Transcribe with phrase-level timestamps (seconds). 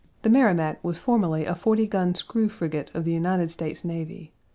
[0.23, 4.33] The Merrimac was formerly a 40 gun screw frigate of the United States Navy.